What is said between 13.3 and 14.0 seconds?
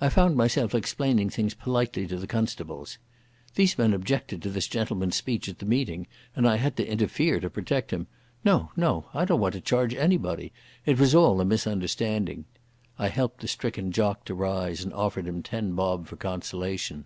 the stricken